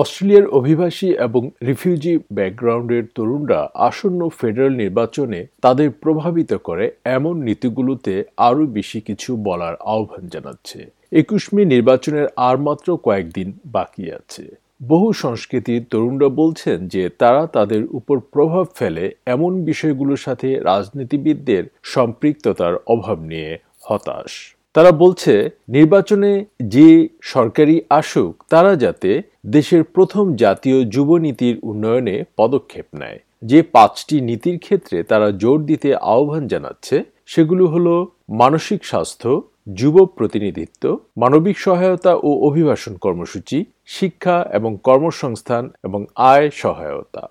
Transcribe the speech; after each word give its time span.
অস্ট্রেলিয়ার 0.00 0.46
অভিবাসী 0.58 1.08
এবং 1.26 1.42
রিফিউজি 1.68 2.14
ব্যাকগ্রাউন্ডের 2.32 3.04
তরুণরা 3.14 3.60
আসন্ন 3.88 4.20
ফেডারেল 4.38 4.74
নির্বাচনে 4.82 5.40
তাদের 5.60 5.88
প্রভাবিত 6.02 6.52
করে 6.68 6.84
এমন 7.16 7.34
নীতিগুলোতে 7.48 8.14
আরও 8.48 8.62
বেশি 8.76 8.98
কিছু 9.00 9.30
বলার 9.48 9.74
আহ্বান 9.94 10.24
জানাচ্ছে। 10.28 10.78
একুশ 11.12 11.42
মে 11.54 11.62
নির্বাচনের 11.64 12.26
আর 12.48 12.56
মাত্র 12.58 12.88
কয়েকদিন 12.96 13.48
বাকি 13.66 14.04
আছে। 14.12 14.44
বহু 14.82 15.08
সংস্কৃতির 15.24 15.80
তরুণরা 15.90 16.28
বলছেন 16.40 16.78
যে 16.88 17.02
তারা 17.18 17.42
তাদের 17.46 17.82
উপর 17.90 18.16
প্রভাব 18.34 18.66
ফেলে 18.74 19.04
এমন 19.26 19.52
বিষয়গুলোর 19.64 20.20
সাথে 20.26 20.48
রাজনীতিবিদদের 20.70 21.64
সম্পৃক্ততার 21.94 22.74
অভাব 22.86 23.18
নিয়ে 23.22 23.50
হতাশ। 23.82 24.32
তারা 24.74 24.90
বলছে, 24.92 25.50
নির্বাচনে 25.68 26.44
যে 26.64 27.08
সরকারি 27.22 27.76
আসুক, 27.90 28.44
তারা 28.48 28.76
যাতে 28.76 29.22
দেশের 29.46 29.84
প্রথম 29.84 30.24
জাতীয় 30.36 30.84
যুব 30.84 31.16
নীতির 31.16 31.56
উন্নয়নে 31.62 32.24
পদক্ষেপ 32.36 32.86
নেয়। 32.94 33.18
যে 33.42 33.62
পাঁচটি 33.62 34.20
নীতির 34.20 34.58
ক্ষেত্রে 34.58 35.02
তারা 35.02 35.30
জোর 35.30 35.58
দিতে 35.64 35.94
আহ্বান 35.94 36.42
জানাচ্ছে, 36.48 37.04
সেগুলো 37.26 37.66
হলো 37.66 37.94
মানসিক 38.28 38.84
স্বাস্থ্য, 38.84 39.42
যুব 39.74 40.06
প্রতিনিধিত্ব, 40.06 40.98
মানবিক 41.16 41.58
সহায়তা 41.58 42.14
ও 42.14 42.30
অভিবাসন 42.48 42.94
কর্মসূচি, 42.96 43.64
শিক্ষা 43.86 44.36
এবং 44.52 44.78
কর্মসংস্থান 44.84 45.70
এবং 45.84 46.06
আয় 46.16 46.50
সহায়তা। 46.54 47.24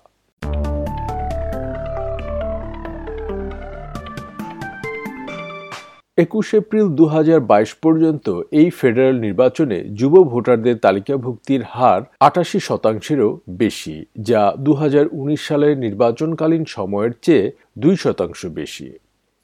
একুশ 6.24 6.48
এপ্রিল 6.60 6.86
দু 6.98 7.04
হাজার 7.14 7.40
বাইশ 7.50 7.70
পর্যন্ত 7.84 8.26
এই 8.60 8.68
ফেডারেল 8.78 9.16
নির্বাচনে 9.26 9.78
যুব 9.98 10.14
ভোটারদের 10.32 10.76
তালিকাভুক্তির 10.84 11.62
হার 11.74 12.00
আটাশি 12.20 12.58
শতাংশেরও 12.68 13.30
বেশি, 13.62 13.96
যা 14.28 14.42
দু 14.66 14.72
হাজার 14.80 15.06
উনিশ 15.20 15.40
সালের 15.48 15.74
নির্বাচনকালীন 15.84 16.64
সময়ের 16.76 17.12
চেয়ে 17.24 17.44
দুই 17.82 17.94
শতাংশ 17.96 18.40
বেশি। 18.60 18.88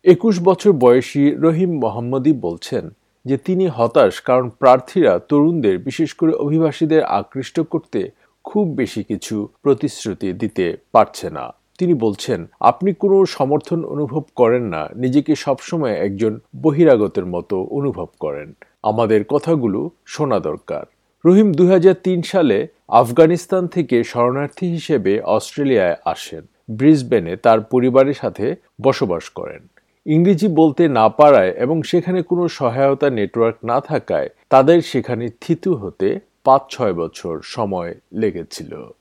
একুশ 0.04 0.34
বছর 0.48 0.72
বয়সী 0.84 1.24
রহিম 1.44 1.72
মোহাম্মদী 1.82 2.32
বলছেন 2.47 2.84
যে 3.24 3.36
তিনি 3.47 3.64
হতাশ 3.77 4.14
কারণ 4.28 4.47
প্রার্থীরা 4.60 5.12
তরুণদের, 5.28 5.77
বিশেষ 5.78 6.10
করে 6.20 6.32
অভিবাসীদের 6.44 7.02
আকৃষ্ট 7.20 7.56
করতে 7.72 8.00
খুব 8.44 8.64
বেশি 8.80 9.02
কিছু 9.10 9.36
প্রতিশ্রুতি 9.64 10.28
দিতে 10.32 10.66
পারছে 10.94 11.28
না। 11.30 11.47
তিনি 11.78 11.94
বলছেন, 11.94 12.46
আপনি 12.60 12.94
কোনো 12.94 13.27
সমর্থন 13.27 13.84
অনুভব 13.84 14.22
করেন 14.36 14.62
না, 14.62 14.88
নিজেকে 14.94 15.34
সবসময় 15.34 15.94
একজন 15.94 16.41
বহিরাগতের 16.62 17.27
মতো 17.27 17.62
অনুভব 17.62 18.06
করেন। 18.20 18.52
আমাদের 18.82 19.24
কথাগুলো 19.24 19.91
শোনা 20.06 20.38
দরকার। 20.38 20.84
রহিম 21.27 21.52
দু 21.52 21.69
হাজার 21.69 21.94
তিন 21.94 22.22
সালে 22.22 22.66
আফগানিস্তান 22.88 23.66
থেকে 23.66 24.04
শরণার্থী 24.04 24.66
হিসেবে 24.66 25.20
অস্ট্রেলিয়ায় 25.20 25.97
আসেন। 26.04 26.47
ব্রিসবেনে 26.70 27.36
তার 27.36 27.60
পরিবারের 27.60 28.14
সাথে 28.14 28.56
বসবাস 28.82 29.28
করেন। 29.28 29.69
ইংরেজি 30.06 30.48
বলতে 30.48 30.88
না 30.88 31.08
পারায় 31.08 31.50
এবং 31.50 31.82
সেখানে 31.82 32.22
কোনো 32.22 32.48
সহায়তা 32.48 33.10
নেটওয়ার্ক 33.10 33.56
না 33.64 33.80
থাকায় 33.80 34.28
তাদের 34.50 34.82
সেখানে 34.82 35.28
থিতু 35.41 35.74
হতে 35.74 36.20
পাঁচ 36.44 36.62
ছয় 36.70 36.92
বছর 36.92 37.41
সময় 37.42 37.94
লেগেছিল। 38.12 38.92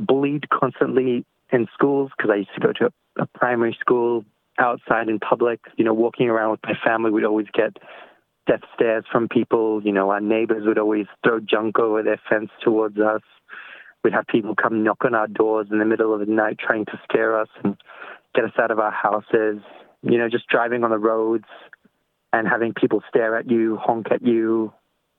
Bullied 0.00 0.48
constantly 0.48 1.24
in 1.52 1.66
schools 1.72 2.10
because 2.16 2.30
I 2.32 2.36
used 2.36 2.54
to 2.54 2.60
go 2.60 2.72
to 2.72 2.86
a, 2.86 3.22
a 3.22 3.26
primary 3.26 3.76
school 3.80 4.24
outside 4.58 5.08
in 5.08 5.18
public. 5.18 5.60
You 5.76 5.84
know, 5.84 5.94
walking 5.94 6.28
around 6.28 6.52
with 6.52 6.60
my 6.64 6.74
family, 6.84 7.10
we'd 7.10 7.24
always 7.24 7.46
get 7.52 7.76
death 8.46 8.60
stares 8.74 9.04
from 9.10 9.28
people. 9.28 9.82
You 9.82 9.92
know, 9.92 10.10
our 10.10 10.20
neighbors 10.20 10.64
would 10.66 10.78
always 10.78 11.06
throw 11.24 11.40
junk 11.40 11.78
over 11.78 12.02
their 12.02 12.20
fence 12.28 12.50
towards 12.62 12.98
us. 12.98 13.22
We'd 14.04 14.12
have 14.12 14.26
people 14.26 14.54
come 14.54 14.84
knock 14.84 15.04
on 15.04 15.14
our 15.14 15.26
doors 15.26 15.68
in 15.70 15.78
the 15.78 15.84
middle 15.84 16.14
of 16.14 16.20
the 16.20 16.32
night 16.32 16.58
trying 16.58 16.84
to 16.86 17.00
scare 17.04 17.40
us 17.40 17.48
and 17.64 17.76
get 18.34 18.44
us 18.44 18.52
out 18.60 18.70
of 18.70 18.78
our 18.78 18.92
houses. 18.92 19.60
You 20.02 20.18
know, 20.18 20.28
just 20.28 20.46
driving 20.46 20.84
on 20.84 20.90
the 20.90 20.98
roads 20.98 21.46
and 22.32 22.46
having 22.46 22.72
people 22.74 23.02
stare 23.08 23.36
at 23.36 23.50
you, 23.50 23.76
honk 23.76 24.06
at 24.12 24.22
you, 24.22 24.72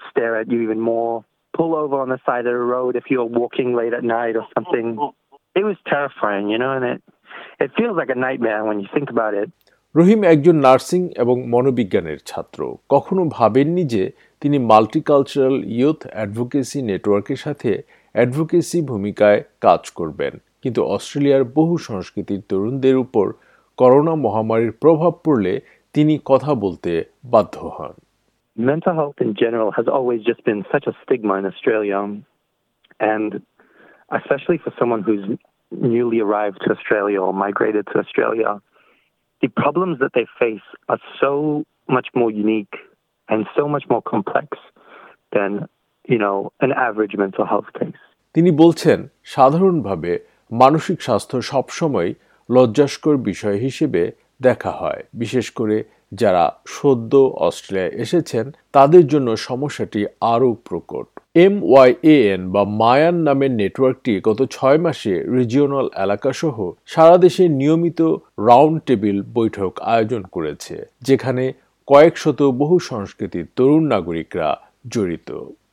stare 0.10 0.40
at 0.40 0.50
you 0.50 0.62
even 0.62 0.80
more. 0.80 1.26
Pull 1.58 1.72
over 1.76 1.98
on 1.98 2.10
the 2.10 2.22
side 2.28 2.46
of 2.46 2.54
the 2.54 2.66
road 2.76 2.96
if 2.96 3.06
you're 3.12 3.32
walking 3.42 3.70
late 3.76 3.94
at 3.94 4.06
night 4.10 4.36
or 4.36 4.46
something. 4.56 4.88
It 5.56 5.64
was 5.64 5.78
terrifying, 5.86 6.46
you 6.50 6.60
know, 6.60 6.72
and 6.78 6.86
it 6.86 7.00
it 7.60 7.70
feels 7.78 7.96
like 7.98 8.10
a 8.10 8.20
nightmare 8.28 8.62
when 8.64 8.78
you 8.80 8.88
think 8.96 9.10
about 9.10 9.34
it. 9.42 9.50
রহিম 9.96 10.22
একজন 10.34 10.56
nursing 10.68 11.02
এবং 11.24 11.38
মনোবিজ্ঞানের 11.54 12.20
ছাত্র 12.26 12.60
কখনো 12.90 13.24
ভাবেননি 13.38 13.84
যে 13.94 14.04
তিনি 14.42 14.58
multicultural 14.72 15.58
youth 15.78 16.00
advocacy 16.16 16.80
নেটওয়ার্কের 16.90 17.40
সাথে 17.46 17.72
advocacy 18.16 18.80
ভূমিকায় 18.82 19.40
কাজ 19.62 19.82
করবেন 19.90 20.34
কিন্তু 20.64 20.82
অস্ট্রেলিয়ার 20.96 21.44
বহু 21.58 21.76
সংস্কৃতির 21.88 22.42
তরুণদের 22.50 22.96
উপর 23.06 23.26
করোনা 23.80 24.14
মহামারীর 24.26 24.74
প্রভাব 24.84 25.14
পড়লে 25.26 25.54
তিনি 25.96 26.14
কথা 26.26 26.52
বলতে 26.64 26.92
বাধ্য 27.34 27.56
হন 27.76 27.94
mental 28.57 28.95
health 28.95 29.19
in 29.21 29.35
general 29.35 29.71
has 29.73 29.87
always 29.89 30.23
just 30.23 30.45
been 30.45 30.65
such 30.71 30.87
a 30.87 30.95
stigma 31.03 31.35
in 31.35 31.47
Australia. 31.47 31.99
And 33.01 33.43
especially 34.11 34.59
for 34.59 34.73
someone 34.79 35.03
who's 35.03 35.25
newly 35.71 36.21
arrived 36.21 36.59
to 36.65 36.71
Australia 36.71 37.21
or 37.21 37.33
migrated 37.33 37.87
to 37.93 37.99
Australia, 37.99 38.61
the 39.41 39.49
problems 39.49 39.99
that 40.01 40.13
they 40.15 40.27
face 40.39 40.67
are 40.89 41.01
so 41.21 41.65
much 41.89 42.09
more 42.15 42.31
unique 42.31 42.75
and 43.29 43.47
so 43.57 43.67
much 43.69 43.85
more 43.91 44.03
complex 44.03 44.49
than, 45.33 45.67
you 46.13 46.19
know, 46.19 46.53
an 46.61 46.73
average 46.73 47.15
mental 47.17 47.47
health 47.53 47.71
case. 47.81 48.01
তিনি 48.35 48.51
বলছেন 48.63 48.99
সাধারণভাবে 49.35 50.13
মানসিক 50.63 50.99
স্বাস্থ্য 51.03 51.39
সবসময় 51.53 52.11
লজ্জাস্কর 52.51 53.17
বিষয় 53.31 53.59
হিসেবে 53.67 54.03
দেখা 54.43 54.71
হয় 54.71 55.03
বিশেষ 55.23 55.47
করে 55.51 55.77
যারা 56.12 56.60
সদ্য 56.68 57.14
অস্ট্রেলিয়ায় 57.18 57.96
এসেছেন, 58.04 58.52
তাদের 58.72 59.08
জন্য 59.08 59.38
সমস্যাটি 59.38 60.06
আরও 60.22 60.56
প্রকট। 60.68 61.08
এম 61.36 61.56
এন 62.04 62.52
বা 62.52 62.64
মায়ান 62.64 63.16
নামের 63.16 63.52
নেটওয়ার্কটি 63.52 64.22
গত 64.22 64.40
ছয় 64.52 64.78
মাসে 64.78 65.24
রিজিওনাল 65.24 65.90
এলাকাসহ 65.96 66.72
সারা 66.86 67.18
দেশে 67.18 67.48
নিয়মিত 67.48 68.02
রাউন্ড 68.50 68.78
টেবিল 68.86 69.24
বৈঠক 69.34 69.80
আয়োজন 69.82 70.24
করেছে, 70.32 70.86
যেখানে 71.02 71.54
কয়েক 71.88 72.18
শত 72.18 72.42
বহু 72.42 72.80
সংস্কৃতির 72.80 73.46
তরুণ 73.56 73.84
নাগরিকরা 73.88 74.58
জড়িত। 74.88 75.30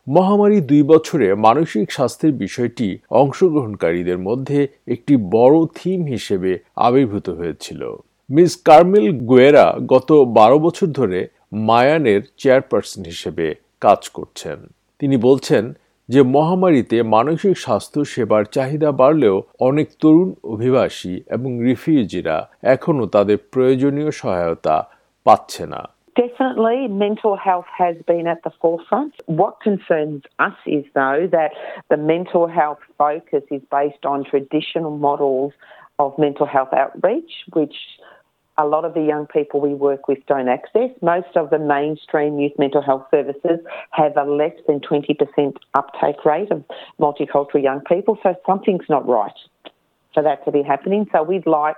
মহামারী 0.08 0.60
দুই 0.60 0.82
বছরে 0.82 1.34
মানসিক 1.34 1.92
স্বাস্থ্যের 1.92 2.32
বিষয়টি 2.32 2.98
অংশগ্রহণকারীদের 3.10 4.18
মধ্যে 4.18 4.68
একটি 4.86 5.16
বড় 5.16 5.56
থিম 5.74 6.06
হিসেবে 6.06 6.58
আবির্ভূত 6.76 7.28
হয়েছিল। 7.28 7.96
মিস 8.30 8.52
কার্মেল 8.64 9.06
গুয়েরা 9.30 9.66
গত 9.86 10.10
বারো 10.38 10.56
বছর 10.58 10.88
ধরে 10.92 11.20
মায়ানের 11.68 12.22
চেয়ারপারসন 12.38 13.02
হিসেবে 13.04 13.46
কাজ 13.80 14.00
করছেন 14.08 14.58
তিনি 15.00 15.16
বলছেন 15.18 15.64
যে 16.08 16.20
মহামারীতে 16.36 16.96
মানসিক 17.16 17.54
স্বাস্থ্য 17.58 18.00
সেবার 18.04 18.42
চাহিদা 18.46 18.90
বাড়লেও 18.92 19.36
অনেক 19.60 19.88
তরুণ 20.00 20.28
অভিবাসী 20.44 21.14
এবং 21.30 21.50
রিফিউজিরা 21.64 22.36
এখনও 22.74 23.04
তাদের 23.06 23.38
প্রয়োজনীয় 23.52 24.10
সহায়তা 24.20 24.76
পাচ্ছে 25.26 25.64
না 25.66 25.82
Definitely, 26.16 26.80
mental 27.06 27.34
health 27.38 27.70
has 27.82 27.96
been 28.06 28.26
at 28.26 28.40
the 28.46 28.52
forefront. 28.62 29.12
What 29.40 29.54
concerns 29.60 30.20
us 30.38 30.58
is, 30.68 30.84
though, 30.94 31.22
that 31.36 31.50
the 31.90 32.00
mental 32.12 32.44
health 32.48 32.82
focus 32.98 33.44
is 33.50 33.62
based 33.70 34.04
on 34.12 34.18
traditional 34.24 34.94
models 34.98 35.52
of 35.98 36.08
mental 36.18 36.46
health 36.46 36.72
outreach, 36.74 37.32
which 37.52 37.76
a 38.57 38.65
lot 38.65 38.83
of 38.83 38.93
the 38.93 39.01
young 39.01 39.25
people 39.25 39.61
we 39.61 39.73
work 39.73 40.07
with 40.09 40.19
don't 40.27 40.49
access. 40.49 40.89
Most 41.01 41.33
of 41.35 41.49
the 41.49 41.57
mainstream 41.57 42.39
youth 42.39 42.51
mental 42.59 42.81
health 42.81 43.05
services 43.09 43.59
have 43.91 44.17
a 44.17 44.23
less 44.23 44.57
than 44.67 44.81
20% 44.81 45.55
uptake 45.75 46.25
rate 46.25 46.51
of 46.51 46.63
multicultural 46.99 47.63
young 47.63 47.81
people, 47.81 48.17
so 48.21 48.35
something's 48.45 48.89
not 48.89 49.07
right 49.07 49.39
for 50.13 50.21
that 50.23 50.43
to 50.45 50.51
be 50.51 50.61
happening. 50.61 51.07
So 51.13 51.23
we'd 51.23 51.47
like 51.47 51.77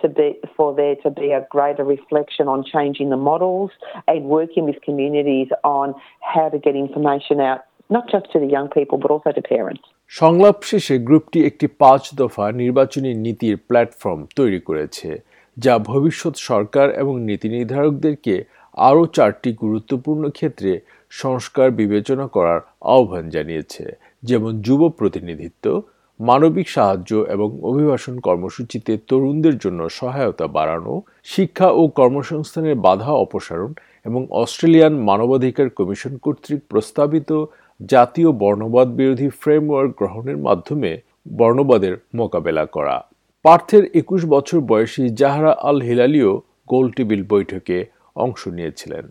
to 0.00 0.08
be 0.08 0.40
for 0.56 0.74
there 0.74 0.96
to 1.04 1.10
be 1.10 1.32
a 1.32 1.46
greater 1.50 1.84
reflection 1.84 2.48
on 2.48 2.64
changing 2.64 3.10
the 3.10 3.16
models 3.16 3.70
and 4.08 4.24
working 4.24 4.64
with 4.64 4.80
communities 4.82 5.48
on 5.64 5.94
how 6.20 6.48
to 6.48 6.58
get 6.58 6.74
information 6.74 7.40
out 7.40 7.60
not 7.90 8.08
just 8.10 8.32
to 8.32 8.38
the 8.40 8.46
young 8.46 8.68
people 8.68 8.96
but 8.98 9.10
also 9.10 9.30
to 9.38 9.42
parents. 9.56 9.84
সংলাপ 10.20 10.58
শেষে 10.70 10.96
গ্রুপটি 11.08 11.38
একটি 11.50 11.66
পাঁচ 11.82 12.02
দফা 12.20 12.44
নির্বাচনী 12.62 13.10
নীতির 13.24 13.56
platform 13.68 14.20
তৈরি 14.38 14.60
করেছে 14.68 15.08
যা 15.57 15.73
ভবিষ্যৎ 15.91 16.35
সরকার 16.49 16.87
এবং 16.91 17.13
নীতি 17.21 17.47
নির্ধারকদেরকে 17.49 18.35
আরও 18.77 19.03
চারটি 19.07 19.49
গুরুত্বপূর্ণ 19.53 20.23
ক্ষেত্রে 20.29 20.71
সংস্কার 21.11 21.67
বিবেচনা 21.71 22.25
করার 22.27 22.59
আহ্বান 22.95 23.25
জানিয়েছে, 23.29 23.83
যেমন 24.23 24.51
যুব 24.61 24.81
প্রতিনিধিত্ব, 24.89 25.65
মানবিক 26.19 26.67
সাহায্য 26.69 27.11
এবং 27.35 27.49
অভিবাসন 27.61 28.15
কর্মসূচিতে 28.19 28.91
তরুণদের 29.09 29.55
জন্য 29.57 29.81
সহায়তা 29.89 30.45
বাড়ানো, 30.47 30.93
শিক্ষা 31.25 31.69
ও 31.71 31.81
কর্মসংস্থানের 31.87 32.75
বাধা 32.75 33.11
অপসারণ 33.25 33.71
এবং 34.05 34.21
অস্ট্রেলিয়ান 34.31 34.93
মানবাধিকার 35.09 35.67
কমিশন 35.69 36.13
কর্তৃক 36.17 36.59
প্রস্তাবিত 36.69 37.29
জাতীয় 37.79 38.29
বর্ণবাদ 38.31 38.87
বিরোধী 38.99 39.29
ফ্রেমওয়ার্ক 39.41 39.91
গ্রহণের 39.99 40.37
মাধ্যমে 40.37 40.91
বর্ণবাদের 41.37 41.93
মোকাবেলা 42.15 42.65
করা। 42.65 42.97
পার্থের 43.47 43.83
একুশ 43.93 44.25
বছর 44.25 44.59
বয়সী 44.59 45.09
জাহরা 45.09 45.55
আল 45.61 45.81
হিলালিও 45.81 46.41
গোল 46.67 46.89
টেবিল 46.89 47.23
বৈঠকে 47.29 47.85
অংশ 48.15 48.47
নিয়েছিলেন। 48.47 49.09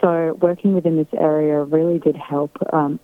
So 0.00 0.36
working 0.40 0.74
within 0.74 0.96
this 0.96 1.12
area 1.30 1.62
really 1.62 1.98
did 1.98 2.16
help 2.16 2.52
um, 2.72 2.98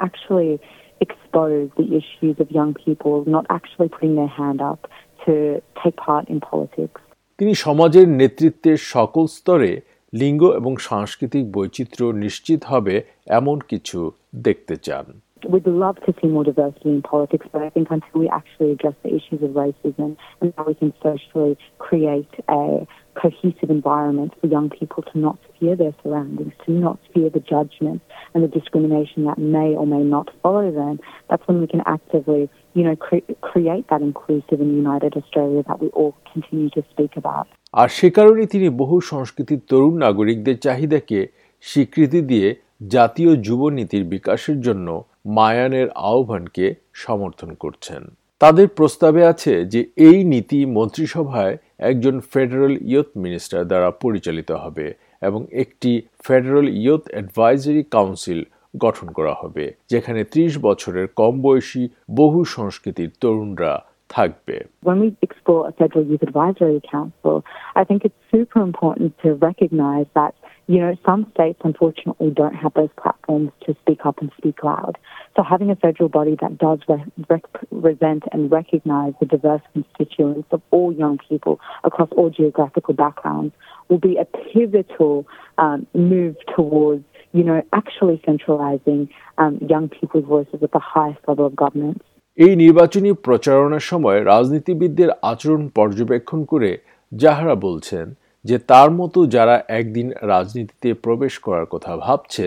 actually 0.00 0.60
expose 1.00 1.70
the 1.76 1.88
issues 2.00 2.36
of 2.38 2.50
young 2.50 2.74
people 2.74 3.24
not 3.26 3.44
actually 3.50 3.88
putting 3.88 4.14
their 4.14 4.32
hand 4.40 4.60
up 4.60 4.80
to 5.26 5.62
take 5.82 5.96
part 5.96 6.24
in 6.28 6.38
politics. 6.52 7.00
তিনি 7.38 7.52
সমাজের 7.66 8.06
নেতৃত্বের 8.20 8.78
সকল 8.94 9.24
স্তরে 9.36 9.72
লিঙ্গ 10.12 10.42
এবং 10.60 10.72
সাংস্কৃতিক 10.88 11.44
বৈচিত্র্য 11.52 12.10
নিশ্চিত 12.24 12.60
হবে 12.64 12.94
এমন 13.38 13.56
কিছু 13.70 13.98
দেখতে 14.46 14.74
চান 14.76 15.06
We'd 15.48 15.66
love 15.66 15.96
to 16.06 16.14
see 16.20 16.28
more 16.28 16.44
diversity 16.44 16.90
in 16.90 17.02
politics, 17.02 17.46
but 17.52 17.62
I 17.62 17.70
think 17.70 17.88
until 17.90 18.20
we 18.22 18.28
actually 18.28 18.72
address 18.72 18.94
the 19.02 19.10
issues 19.14 19.42
of 19.42 19.50
racism 19.50 20.16
and 20.40 20.54
how 20.56 20.64
we 20.64 20.74
can 20.74 20.92
socially 21.02 21.58
create 21.78 22.30
a 22.48 22.86
cohesive 23.14 23.70
environment 23.70 24.32
for 24.40 24.46
young 24.46 24.70
people 24.70 25.02
to 25.12 25.18
not 25.18 25.38
fear 25.58 25.76
their 25.76 25.94
surroundings, 26.02 26.52
to 26.66 26.72
not 26.72 26.98
fear 27.12 27.30
the 27.30 27.40
judgment 27.40 28.00
and 28.32 28.42
the 28.42 28.48
discrimination 28.48 29.24
that 29.24 29.38
may 29.38 29.70
or 29.76 29.86
may 29.86 30.02
not 30.02 30.30
follow 30.42 30.70
them, 30.72 30.98
that's 31.28 31.46
when 31.46 31.60
we 31.60 31.66
can 31.66 31.82
actively, 31.86 32.48
you 32.74 32.82
know, 32.82 32.96
cre- 32.96 33.32
create 33.40 33.88
that 33.88 34.02
inclusive 34.02 34.60
and 34.60 34.72
united 34.74 35.14
Australia 35.16 35.62
that 35.68 35.80
we 35.80 35.88
all 35.88 36.14
continue 36.32 36.70
to 36.70 36.82
speak 36.92 37.12
about. 37.22 37.46
আর 37.72 37.88
সে 37.88 38.08
কারণে 38.10 38.42
তিনি 38.46 38.68
বহু 38.82 38.96
সংস্কৃতির 39.00 39.60
তরুণ 39.68 39.94
নাগরিকদের 39.98 40.56
চাহিদাকে 40.58 41.18
স্বীকৃতি 41.60 42.20
দিয়ে 42.22 42.48
জাতীয় 42.88 43.36
যুব 43.36 43.60
নীতির 43.68 44.04
বিকাশের 44.04 44.60
জন্য 44.60 44.88
মায়ানের 45.26 45.88
আহ্বানকে 45.90 46.74
সমর্থন 46.94 47.54
করছেন। 47.54 48.02
তাদের 48.38 48.68
প্রস্তাবে 48.68 49.22
আছে 49.26 49.64
যে 49.64 49.80
এই 49.96 50.24
নীতি 50.24 50.66
মন্ত্রিসভায় 50.66 51.56
একজন 51.78 52.20
ফেডারেল 52.32 52.74
ইয়ুথ 52.82 53.06
মিনিস্টার 53.16 53.64
দ্বারা 53.64 53.90
পরিচালিত 53.90 54.50
হবে 54.52 54.94
এবং 55.22 55.46
একটি 55.52 56.02
ফেডারেল 56.22 56.68
ইয়ুথ 56.68 57.04
অ্যাডভাইজারি 57.08 57.82
কাউন্সিল 57.90 58.44
গঠন 58.78 59.06
করা 59.12 59.34
হবে 59.34 59.64
যেখানে 59.90 60.24
ত্রিশ 60.24 60.58
বছরের 60.58 61.06
কম 61.16 61.34
বয়সী 61.42 61.88
বহু 62.16 62.44
সংস্কৃতির 62.44 63.10
তরুণরা 63.20 63.72
থাকবে। 64.08 64.56
When 64.88 64.98
we 65.04 65.08
explore 65.26 65.62
a 65.70 65.72
federal 65.80 66.04
youth 66.10 66.24
advisory 66.30 66.80
council, 66.96 67.34
I 67.80 67.82
think 67.88 68.00
it's 68.06 68.22
super 68.34 68.60
important 68.70 69.10
to 69.22 69.28
recognise 69.48 70.08
that 70.18 70.32
you 70.67 70.79
know 70.79 70.95
some 71.05 71.25
states 71.33 71.59
unfortunately 71.63 72.29
don't 72.29 72.55
have 72.55 72.73
those 72.73 72.89
platforms 73.01 73.51
to 73.65 73.75
speak 73.81 74.05
up 74.05 74.19
and 74.21 74.31
speak 74.37 74.63
loud. 74.63 74.97
So 75.35 75.43
having 75.43 75.69
a 75.71 75.75
federal 75.75 76.09
body 76.09 76.35
that 76.41 76.57
does 76.57 76.79
re- 76.87 77.03
represent 77.29 78.23
and 78.31 78.51
recognise 78.51 79.13
the 79.19 79.25
diverse 79.25 79.61
constituents 79.73 80.47
of 80.51 80.61
all 80.71 80.93
young 80.93 81.17
people 81.29 81.59
across 81.83 82.09
all 82.17 82.29
geographical 82.29 82.93
backgrounds 82.93 83.53
will 83.89 83.97
be 83.97 84.17
a 84.17 84.25
pivotal 84.25 85.27
um, 85.57 85.87
move 85.93 86.35
towards 86.55 87.03
you 87.33 87.43
know 87.43 87.61
actually 87.73 88.21
centralising 88.25 89.09
um, 89.37 89.57
young 89.67 89.89
people's 89.89 90.25
voices 90.25 90.59
at 90.61 90.71
the 90.71 90.79
highest 90.79 91.19
level 91.27 91.45
of 91.45 91.55
government. 91.55 92.01
এই 92.37 92.55
নির্বাচনী 92.55 93.09
প্রচারণার 93.13 93.79
সময় 93.79 94.19
রাজনীতিবিদদের 94.23 95.09
আচরণ 95.21 95.67
পর্যবেক্ষণ 95.67 96.43
করে 96.45 96.77
যাহারা 97.13 97.55
বলছেন 97.55 98.05
যে 98.45 98.57
তার 98.71 98.89
মতো 98.91 99.19
যারা 99.35 99.55
একদিন 99.79 100.07
রাজনীতিতে 100.33 100.89
প্রবেশ 101.05 101.33
করার 101.45 101.65
কথা 101.65 101.91
ভাবছে 101.97 102.45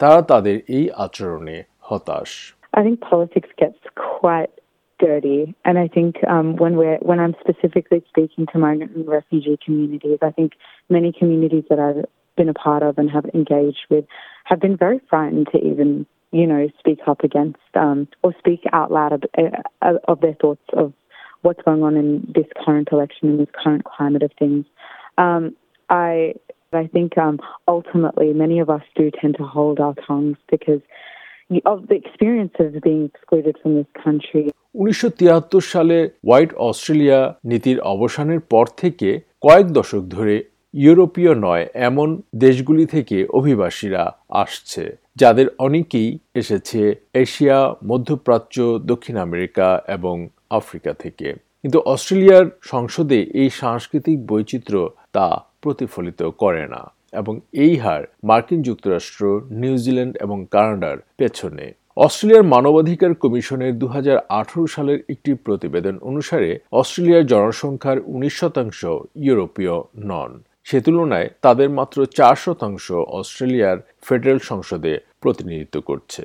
তারা 0.00 0.20
তাদের 0.22 0.56
এই 0.76 0.84
আচরণে 1.04 1.56
হতাশ 1.88 2.32
I 2.78 2.82
think 2.82 2.98
politics 3.14 3.50
gets 3.62 3.80
quite 4.20 4.52
dirty, 4.98 5.54
and 5.64 5.78
I 5.78 5.88
think 5.88 6.12
um, 6.34 6.56
when 6.56 6.72
we're 6.76 6.98
when 7.08 7.18
I'm 7.20 7.36
specifically 7.40 8.02
speaking 8.08 8.46
to 8.52 8.58
migrant 8.58 8.92
and 8.96 9.06
refugee 9.06 9.58
communities, 9.64 10.18
I 10.22 10.32
think 10.38 10.50
many 10.88 11.12
communities 11.12 11.64
that 11.70 11.78
I've 11.78 12.04
been 12.36 12.48
a 12.48 12.54
part 12.54 12.82
of 12.82 12.98
and 12.98 13.08
have 13.10 13.26
engaged 13.26 13.84
with 13.90 14.04
have 14.44 14.60
been 14.60 14.76
very 14.76 15.00
frightened 15.10 15.48
to 15.52 15.58
even 15.58 16.06
you 16.32 16.46
know 16.46 16.68
speak 16.78 17.00
up 17.06 17.20
against 17.22 17.58
um, 17.74 18.08
or 18.22 18.34
speak 18.38 18.62
out 18.72 18.90
loud 18.90 19.12
of, 19.12 19.22
uh, 19.38 19.92
of 20.08 20.20
their 20.20 20.34
thoughts 20.34 20.66
of 20.72 20.92
what's 21.42 21.62
going 21.62 21.82
on 21.82 21.96
in 21.96 22.08
this 22.34 22.46
current 22.64 22.88
election 22.90 23.30
in 23.30 23.36
this 23.36 23.54
current 23.62 23.84
climate 23.84 24.22
of 24.22 24.32
things. 24.38 24.64
Um, 25.19 25.43
I 25.89 26.33
I 26.73 26.87
think 26.87 27.17
um, 27.17 27.39
ultimately 27.67 28.31
many 28.33 28.59
of 28.59 28.69
us 28.69 28.83
do 28.95 29.11
tend 29.11 29.35
to 29.35 29.43
hold 29.45 29.79
our 29.79 29.95
tongues 30.01 30.37
because 30.49 30.81
of 31.65 31.87
the 31.87 31.95
experience 31.95 32.53
of 32.59 32.81
being 32.81 33.03
excluded 33.05 33.55
from 33.61 33.71
this 33.75 33.91
country. 34.03 34.45
উনিশশো 34.75 35.09
তিয়াত্তর 35.19 35.63
সালে 35.73 35.97
white 36.27 36.51
Australia 36.69 37.19
নীতির 37.49 37.79
অবসানের 37.93 38.41
পর 38.51 38.65
থেকে 38.81 39.09
কয়েক 39.41 39.67
দশক 39.77 40.03
ধরে 40.15 40.35
ইউরোপীয় 40.73 41.33
নয় 41.45 41.65
এমন 41.89 42.09
দেশগুলি 42.45 42.85
থেকে 42.85 43.17
অভিবাসীরা 43.39 44.03
আসছে 44.41 44.83
যাদের 45.15 45.47
অনেকেই 45.59 46.09
এসেছে 46.35 46.81
এশিয়া 47.23 47.57
মধ্যপ্রাচ্য 47.89 48.57
দক্ষিণ 48.91 49.15
আমেরিকা 49.27 49.67
এবং 49.95 50.15
আফ্রিকা 50.59 50.91
থেকে 51.03 51.27
কিন্তু 51.63 51.77
অস্ট্রেলিয়ার 51.93 52.45
সংসদে 52.63 53.19
এই 53.41 53.49
সাংস্কৃতিক 53.61 54.17
বৈচিত্র্য 54.25 54.83
তা 55.11 55.45
প্রতিফলিত 55.61 56.23
করে 56.23 56.67
না। 56.67 56.91
এবং 57.13 57.39
এই 57.51 57.75
হার 57.75 58.03
মার্কিন 58.23 58.61
যুক্তরাষ্ট্র 58.61 59.41
নিউজিল্যান্ড 59.51 60.17
এবং 60.17 60.45
কানাডার 60.51 60.97
পেছনে। 61.17 61.73
অস্ট্রেলিয়ার 61.97 62.43
মানবাধিকার 62.43 63.13
কমিশনের 63.13 63.79
দু 63.79 63.87
হাজার 63.87 64.17
আঠারো 64.29 64.67
সালের 64.67 64.99
একটি 65.09 65.33
প্রতিবেদন 65.33 65.97
অনুসারে 66.01 66.59
অস্ট্রেলিয়ার 66.71 67.25
জনসংখ্যার 67.25 67.97
উনিশ 68.05 68.39
শতাংশ 68.39 68.85
ইউরোপীয় 69.15 69.75
নন। 69.97 70.43
সে 70.63 70.81
তুলনায় 70.81 71.29
তাদের 71.41 71.69
মাত্র 71.69 72.05
চার 72.05 72.35
শতাংশ 72.35 72.91
অস্ট্রেলিয়ার 72.91 73.77
ফেডারেল 74.01 74.39
সংসদে 74.39 74.99
প্রতিনিধিত্ব 75.21 75.81
করছে। 75.81 76.23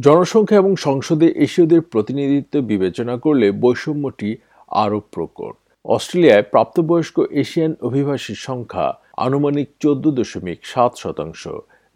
জনসংখ্যা 0.00 0.56
এবং 0.56 0.76
সংসদে 0.76 1.28
এশীয়দের 1.36 1.80
প্রতিনিধিত্ব 1.80 2.60
বিবেচনা 2.60 3.16
করলে 3.16 3.50
বৈষম্যটি 3.50 4.36
আরও 4.68 5.00
প্রকট। 5.00 5.54
অস্ট্রেলিয়ায় 5.84 6.44
প্রাপ্তবয়স্ক 6.52 7.16
এশিয়ান 7.42 7.72
অভিবাসীর 7.88 8.38
সংখ্যা 8.48 8.86
আনুমানিক 9.26 9.68
চোদ্দ 9.82 10.04
দশমিক 10.18 10.58
সাত 10.72 10.92
শতাংশ, 11.02 11.42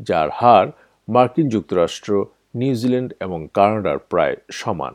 যার 0.01 0.29
হার 0.39 0.67
মার্কিন 1.09 1.47
যুক্তরাষ্ট্র 1.55 2.11
নিউজিল্যান্ড 2.61 3.11
এবং 3.21 3.41
কানাডার 3.57 3.99
প্রায় 4.11 4.37
সমান। 4.61 4.95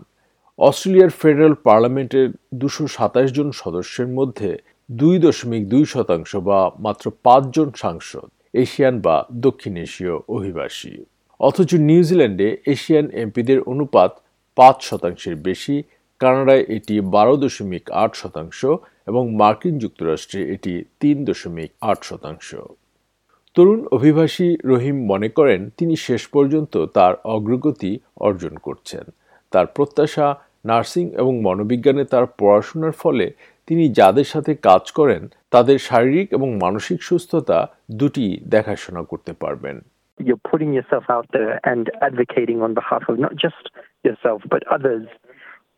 অস্ট্রেলিয়ার 0.60 1.12
ফেডারেল 1.20 1.56
পার্লামেন্টের 1.68 2.28
দুশো 2.62 2.86
সাতাশ 2.88 3.28
জন 3.38 3.50
সদস্যের 3.62 4.10
মধ্যে 4.18 4.50
দুই 4.90 5.16
দশমিক 5.26 5.64
দুই 5.74 5.84
শতাংশ 5.94 6.32
বা 6.50 6.60
মাত্র 6.86 7.06
পাঁচজন 7.26 7.70
সাংসদ, 7.84 8.28
এশিয়ান 8.64 8.96
বা 9.06 9.16
দক্ষিণ 9.46 9.74
এশীয় 9.86 10.16
অভিবাসী। 10.36 10.94
অথচ 11.40 11.72
নিউজিল্যান্ডে 11.90 12.48
এশিয়ান 12.74 13.08
এমপিদের 13.24 13.60
অনুপাত 13.72 14.12
পাঁচ 14.58 14.78
শতাংশের 14.90 15.36
বেশি 15.48 15.76
কানাডায় 16.22 16.64
এটি 16.78 16.96
বারো 17.16 17.36
দশমিক 17.44 17.86
আট 18.04 18.12
শতাংশ 18.22 18.60
এবং 19.10 19.24
মার্কিন 19.42 19.76
যুক্তরাষ্ট্রে 19.84 20.42
এটি 20.56 20.74
তিন 21.02 21.18
দশমিক 21.30 21.70
আট 21.92 22.00
শতাংশ। 22.10 22.50
তরুণ 23.56 23.82
অভিবাসী 23.98 24.48
রহিম 24.72 24.98
মনে 25.12 25.30
করেন 25.38 25.62
তিনি 25.78 25.96
শেষ 26.08 26.24
পর্যন্ত 26.36 26.74
তার 26.98 27.14
অগ্রগতি 27.36 27.92
অর্জন 28.28 28.54
করছেন। 28.68 29.06
তার 29.54 29.66
প্রত্যাশা, 29.76 30.28
নার্সিং 30.70 31.06
এবং 31.22 31.34
মনোবিজ্ঞানে 31.48 32.04
তার 32.14 32.26
পড়াশোনার 32.40 32.96
ফলে 33.02 33.26
তিনি 33.68 33.84
যাদের 34.00 34.28
সাথে 34.34 34.52
কাজ 34.68 34.84
করেন, 35.00 35.22
তাদের 35.54 35.78
শারীরিক 35.88 36.28
এবং 36.38 36.50
মানসিক 36.64 37.00
সুস্থতা 37.10 37.60
দুটি 38.00 38.26
দেখাশোনা 38.54 39.02
করতে 39.12 39.32
পারবেন। 39.44 39.78
You're 40.20 40.46
putting 40.52 40.72
yourself 40.78 41.06
out 41.16 41.28
there 41.38 41.54
and 41.72 41.84
advocating 42.08 42.60
on 42.66 42.72
behalf 42.80 43.04
of 43.10 43.16
not 43.26 43.34
just 43.46 43.64
yourself, 44.08 44.40
but 44.54 44.62
others. 44.78 45.06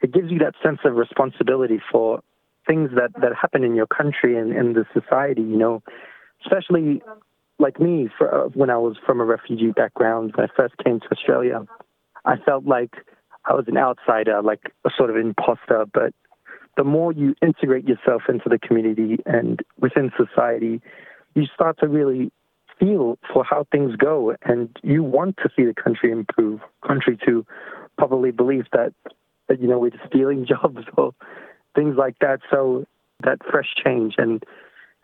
It 0.04 0.12
gives 0.12 0.30
you 0.30 0.38
that 0.40 0.54
sense 0.62 0.80
of 0.86 0.96
responsibility 0.96 1.82
for 1.92 2.22
things 2.68 2.92
that, 2.96 3.12
that 3.22 3.32
happen 3.40 3.64
in 3.64 3.74
your 3.74 3.88
country 3.88 4.38
and 4.38 4.56
in 4.56 4.74
the 4.74 4.86
society, 4.94 5.42
you 5.42 5.58
know, 5.58 5.82
especially 6.46 7.02
like 7.60 7.80
me, 7.80 8.10
for, 8.18 8.46
uh, 8.46 8.48
when 8.50 8.70
I 8.70 8.78
was 8.78 8.98
from 9.06 9.22
a 9.22 9.26
refugee 9.26 9.72
background, 9.72 10.34
when 10.36 10.48
I 10.48 10.54
first 10.56 10.76
came 10.84 11.00
to 11.00 11.08
Australia, 11.12 11.66
I 12.26 12.36
felt 12.38 12.66
like 12.66 12.94
I 13.46 13.54
was 13.54 13.66
an 13.68 13.78
outsider, 13.78 14.42
like 14.42 14.72
a 14.86 14.90
sort 14.98 15.10
of 15.10 15.18
imposter. 15.18 15.86
But 15.94 16.14
the 16.78 16.84
more 16.84 17.12
you 17.12 17.36
integrate 17.42 17.88
yourself 17.88 18.24
into 18.28 18.50
the 18.50 18.60
community 18.60 19.20
and 19.26 19.62
within 19.80 20.12
society, 20.18 20.82
you 21.36 21.46
start 21.54 21.80
to 21.80 21.88
really 21.88 22.32
feel 22.80 23.18
for 23.32 23.44
how 23.44 23.66
things 23.72 23.96
go, 23.96 24.36
and 24.44 24.76
you 24.84 25.04
want 25.04 25.38
to 25.38 25.50
see 25.56 25.64
the 25.64 25.74
country 25.74 26.12
improve. 26.12 26.60
Country 26.86 27.18
to 27.26 27.46
probably 27.98 28.32
believe 28.32 28.66
that, 28.74 28.94
that 29.54 29.62
you 29.62 29.70
know 29.70 29.80
we're 29.80 30.04
stealing 30.08 30.46
jobs 30.46 30.84
or 30.98 31.14
things 31.76 31.96
like 31.96 32.18
that. 32.20 32.40
So 32.50 32.86
that 33.20 33.40
fresh 33.52 33.72
change 33.76 34.16
and 34.18 34.44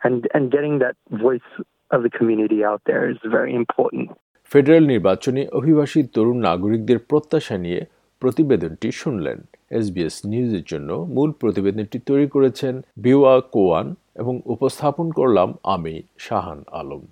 and 0.02 0.28
and 0.34 0.50
getting 0.50 0.78
that 0.80 0.96
voice 1.20 1.50
of 1.90 2.02
the 2.02 2.10
community 2.10 2.64
out 2.64 2.82
there 2.86 3.08
is 3.10 3.18
very 3.26 3.54
important. 3.54 4.06
Federal 4.50 4.84
নির্বাচনে 4.86 5.42
অভিবাসী 5.58 6.00
তরুণ 6.14 6.38
নাগরিকদের 6.48 6.98
প্রত্যাশা 7.10 7.56
নিয়ে 7.58 7.80
প্রতিবেদনটি 8.22 8.88
শুনলেন 8.92 9.38
SBS 9.70 10.16
নিউজের 10.26 10.64
জন্য 10.66 10.90
মূল 11.14 11.30
প্রতিবেদনটি 11.42 11.98
তৈরি 12.08 12.26
করেছেন 12.34 12.74
বিওয়া 12.96 13.34
কোয়ান 13.54 13.86
এবং 14.16 14.34
উপস্থাপন 14.54 15.06
করলাম 15.10 15.48
আমি 15.74 15.94
শাহান 16.18 16.60
আলম 16.80 17.02